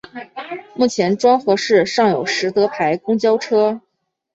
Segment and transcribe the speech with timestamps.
[0.73, 3.79] 目前庄河市尚有实德牌公交车。